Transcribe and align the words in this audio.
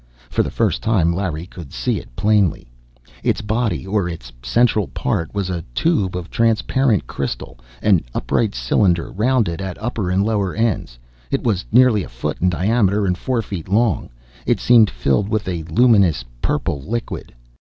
For 0.31 0.41
the 0.41 0.49
first 0.49 0.81
time, 0.81 1.13
Larry 1.13 1.45
could 1.45 1.71
see 1.71 1.99
it 1.99 2.15
plainly. 2.15 2.71
Its 3.21 3.41
body, 3.41 3.85
or 3.85 4.09
its 4.09 4.33
central 4.41 4.87
part, 4.87 5.31
was 5.31 5.51
a 5.51 5.61
tube 5.75 6.15
of 6.17 6.31
transparent 6.31 7.05
crystal; 7.05 7.59
an 7.83 8.01
upright 8.11 8.55
cylinder, 8.55 9.11
rounded 9.11 9.61
at 9.61 9.77
upper 9.79 10.09
and 10.09 10.23
lower 10.25 10.55
ends. 10.55 10.97
It 11.29 11.43
was 11.43 11.65
nearly 11.71 12.03
a 12.03 12.09
foot 12.09 12.41
in 12.41 12.49
diameter, 12.49 13.05
and 13.05 13.15
four 13.15 13.43
feet 13.43 13.69
long. 13.69 14.09
It 14.47 14.59
seemed 14.59 14.89
filled 14.89 15.29
with 15.29 15.47
a 15.47 15.61
luminous, 15.69 16.25
purple 16.41 16.81
liquid. 16.81 17.35